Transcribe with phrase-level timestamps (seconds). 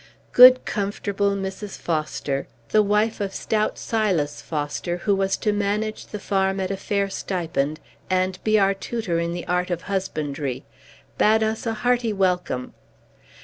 [0.31, 1.77] Good, comfortable Mrs.
[1.77, 6.75] Foster (the wife of stout Silas Foster, who was to manage the farm at a
[6.75, 10.65] fair stipend, and be our tutor in the art of husbandry)
[11.19, 12.73] bade us a hearty welcome.